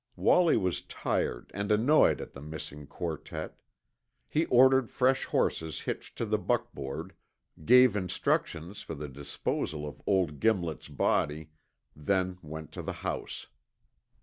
Wallie 0.15 0.57
was 0.57 0.81
tired 0.81 1.51
and 1.53 1.71
annoyed 1.71 2.21
at 2.21 2.33
the 2.33 2.41
missing 2.41 2.87
quartet. 2.87 3.55
He 4.27 4.45
ordered 4.45 4.89
fresh 4.89 5.25
horses 5.25 5.81
hitched 5.81 6.17
to 6.17 6.25
the 6.25 6.39
buckboard, 6.39 7.13
gave 7.65 7.95
instructions 7.95 8.81
for 8.81 8.95
the 8.95 9.07
disposal 9.07 9.87
of 9.87 10.01
old 10.07 10.39
Gimlet's 10.39 10.87
body, 10.89 11.51
then 11.95 12.39
went 12.41 12.71
to 12.71 12.81
the 12.81 12.93
house. 13.05 13.45